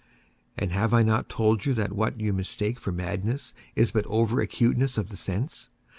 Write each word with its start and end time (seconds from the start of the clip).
And 0.57 0.71
have 0.71 0.95
I 0.95 1.03
not 1.03 1.29
told 1.29 1.67
you 1.67 1.75
that 1.75 1.91
what 1.93 2.19
you 2.19 2.33
mistake 2.33 2.79
for 2.79 2.91
madness 2.91 3.53
is 3.75 3.91
but 3.91 4.07
over 4.07 4.41
acuteness 4.41 4.97
of 4.97 5.09
the 5.09 5.15
sense? 5.15 5.69